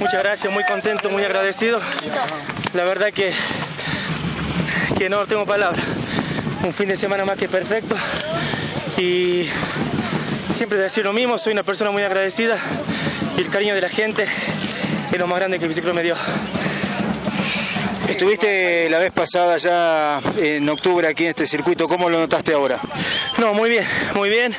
Muchas 0.00 0.22
gracias, 0.22 0.52
muy 0.52 0.64
contento, 0.64 1.08
muy 1.10 1.24
agradecido. 1.24 1.80
La 2.74 2.84
verdad 2.84 3.12
que, 3.12 3.32
que 4.98 5.08
no 5.08 5.26
tengo 5.26 5.46
palabras. 5.46 5.84
Un 6.62 6.74
fin 6.74 6.88
de 6.88 6.96
semana 6.96 7.24
más 7.24 7.38
que 7.38 7.48
perfecto. 7.48 7.96
Y 8.98 9.48
siempre 10.52 10.78
decir 10.78 11.04
lo 11.04 11.12
mismo, 11.12 11.38
soy 11.38 11.52
una 11.54 11.62
persona 11.62 11.90
muy 11.90 12.02
agradecida 12.02 12.58
y 13.36 13.40
el 13.40 13.48
cariño 13.50 13.74
de 13.74 13.80
la 13.80 13.88
gente 13.88 14.24
es 15.12 15.18
lo 15.18 15.26
más 15.26 15.38
grande 15.38 15.58
que 15.58 15.64
el 15.64 15.68
biciclo 15.68 15.94
me 15.94 16.02
dio. 16.02 16.14
Estuviste 18.08 18.88
la 18.88 18.98
vez 18.98 19.12
pasada 19.12 19.56
ya 19.56 20.20
en 20.38 20.68
octubre 20.68 21.06
aquí 21.08 21.24
en 21.24 21.30
este 21.30 21.46
circuito, 21.46 21.88
¿cómo 21.88 22.08
lo 22.08 22.18
notaste 22.18 22.52
ahora? 22.54 22.78
No, 23.38 23.52
muy 23.52 23.68
bien, 23.68 23.86
muy 24.14 24.28
bien. 24.28 24.54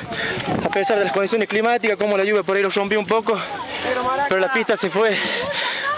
A 0.62 0.68
pesar 0.68 0.98
de 0.98 1.04
las 1.04 1.12
condiciones 1.12 1.48
climáticas, 1.48 1.96
como 1.96 2.16
la 2.16 2.24
lluvia 2.24 2.42
por 2.42 2.56
ahí 2.56 2.62
lo 2.62 2.70
rompió 2.70 3.00
un 3.00 3.06
poco, 3.06 3.38
pero 4.28 4.40
la 4.40 4.52
pista 4.52 4.76
se 4.76 4.90
fue 4.90 5.16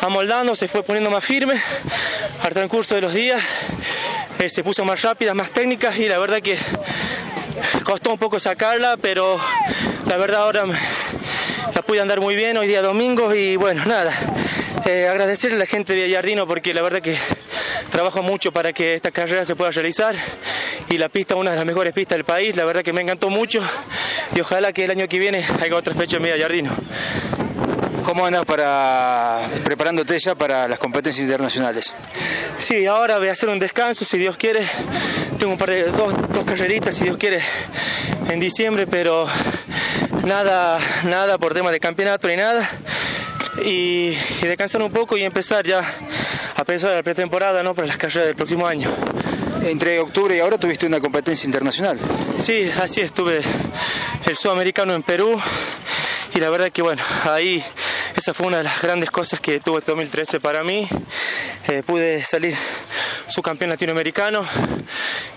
amoldando, 0.00 0.54
se 0.56 0.68
fue 0.68 0.82
poniendo 0.82 1.10
más 1.10 1.24
firme 1.24 1.54
al 2.42 2.52
transcurso 2.52 2.94
de 2.94 3.00
los 3.00 3.12
días. 3.12 3.42
Eh, 4.38 4.48
se 4.48 4.64
puso 4.64 4.84
más 4.84 5.02
rápida, 5.02 5.34
más 5.34 5.50
técnica 5.50 5.94
y 5.96 6.08
la 6.08 6.18
verdad 6.18 6.40
que 6.40 6.56
costó 7.84 8.12
un 8.12 8.18
poco 8.18 8.40
sacarla, 8.40 8.96
pero 8.96 9.38
la 10.06 10.16
verdad 10.16 10.42
ahora 10.42 10.64
la 11.74 11.82
pude 11.82 12.00
andar 12.00 12.20
muy 12.20 12.36
bien 12.36 12.56
hoy 12.56 12.66
día 12.66 12.82
domingo 12.82 13.34
y 13.34 13.56
bueno, 13.56 13.84
nada. 13.86 14.12
Eh, 14.86 15.08
agradecerle 15.08 15.56
a 15.56 15.60
la 15.60 15.66
gente 15.66 15.92
de 15.94 16.02
Gallardino 16.02 16.46
porque 16.46 16.72
la 16.72 16.82
verdad 16.82 17.00
que 17.00 17.16
trabajo 17.90 18.22
mucho 18.22 18.52
para 18.52 18.72
que 18.72 18.94
esta 18.94 19.10
carrera 19.10 19.44
se 19.44 19.54
pueda 19.56 19.70
realizar 19.70 20.14
y 20.88 20.98
la 20.98 21.08
pista 21.08 21.36
una 21.36 21.50
de 21.50 21.56
las 21.56 21.66
mejores 21.66 21.92
pistas 21.92 22.16
del 22.16 22.24
país, 22.24 22.56
la 22.56 22.64
verdad 22.64 22.82
que 22.82 22.92
me 22.92 23.00
encantó 23.00 23.30
mucho 23.30 23.60
y 24.34 24.40
ojalá 24.40 24.72
que 24.72 24.84
el 24.84 24.90
año 24.90 25.08
que 25.08 25.18
viene 25.18 25.44
haya 25.60 25.76
otra 25.76 25.94
fecha 25.94 26.16
en 26.16 26.22
mi 26.22 26.28
Gallardino. 26.30 26.74
¿Cómo 28.04 28.24
andas 28.26 28.44
para 28.44 29.46
preparándote 29.62 30.18
ya 30.18 30.34
para 30.34 30.66
las 30.66 30.78
competencias 30.78 31.22
internacionales? 31.22 31.92
Sí, 32.58 32.86
ahora 32.86 33.18
voy 33.18 33.28
a 33.28 33.32
hacer 33.32 33.48
un 33.48 33.58
descanso, 33.58 34.04
si 34.04 34.18
Dios 34.18 34.36
quiere. 34.36 34.66
Tengo 35.38 35.52
un 35.52 35.58
par 35.58 35.70
de 35.70 35.84
dos, 35.84 36.14
dos 36.30 36.44
carreritas, 36.44 36.94
si 36.94 37.04
Dios 37.04 37.16
quiere, 37.18 37.40
en 38.28 38.40
diciembre, 38.40 38.86
pero 38.86 39.26
nada, 40.30 40.78
nada 41.02 41.38
por 41.38 41.54
tema 41.54 41.72
de 41.72 41.80
campeonato 41.80 42.28
ni 42.28 42.36
nada. 42.36 42.68
Y, 43.64 44.14
y 44.42 44.46
descansar 44.46 44.80
un 44.80 44.92
poco 44.92 45.16
y 45.16 45.24
empezar 45.24 45.66
ya 45.66 45.82
a 46.54 46.64
pensar 46.64 46.90
en 46.90 46.98
la 46.98 47.02
pretemporada, 47.02 47.64
¿no? 47.64 47.74
Para 47.74 47.88
las 47.88 47.96
carreras 47.96 48.26
del 48.26 48.36
próximo 48.36 48.64
año. 48.64 48.94
Entre 49.62 49.98
octubre 49.98 50.36
y 50.36 50.38
ahora 50.38 50.56
tuviste 50.56 50.86
una 50.86 51.00
competencia 51.00 51.46
internacional. 51.46 51.98
Sí, 52.36 52.70
así 52.80 53.00
estuve 53.00 53.42
el 54.24 54.36
sudamericano 54.36 54.94
en 54.94 55.02
Perú 55.02 55.36
y 56.32 56.38
la 56.38 56.48
verdad 56.48 56.70
que 56.70 56.82
bueno, 56.82 57.02
ahí 57.24 57.62
esa 58.14 58.32
fue 58.32 58.46
una 58.46 58.58
de 58.58 58.64
las 58.64 58.80
grandes 58.80 59.10
cosas 59.10 59.40
que 59.40 59.58
tuvo 59.58 59.78
el 59.78 59.84
2013 59.84 60.38
para 60.38 60.62
mí. 60.62 60.88
Eh, 61.66 61.82
pude 61.84 62.22
salir 62.22 62.56
subcampeón 63.26 63.70
latinoamericano 63.70 64.46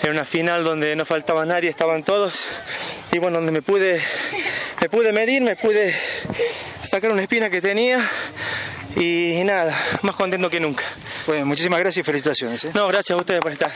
en 0.03 0.11
una 0.11 0.23
final 0.23 0.63
donde 0.63 0.95
no 0.95 1.03
faltaba 1.03 1.45
nadie, 1.45 1.69
estaban 1.69 2.03
todos 2.03 2.45
y 3.13 3.19
bueno, 3.19 3.37
donde 3.37 3.51
me 3.51 3.61
pude, 3.61 4.01
me 4.83 4.89
pude 4.89 5.13
medir, 5.13 5.41
me 5.41 5.55
pude 5.55 5.95
sacar 6.81 7.09
una 7.09 7.21
espina 7.21 7.49
que 7.49 7.61
tenía 7.61 8.01
y, 8.97 9.41
nada, 9.45 9.73
más 10.01 10.13
contento 10.13 10.49
que 10.49 10.59
nunca. 10.59 10.83
Bueno, 11.25 11.45
muchísimas 11.45 11.79
gracias 11.79 12.01
y 12.01 12.03
felicitaciones. 12.03 12.65
¿eh? 12.65 12.71
No, 12.73 12.89
gracias 12.89 13.11
a 13.11 13.15
ustedes 13.15 13.39
por 13.39 13.53
estar. 13.53 13.71